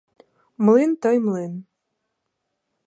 Млин, 0.57 0.95
то 0.97 1.11
й 1.11 1.19
млин. 1.19 1.53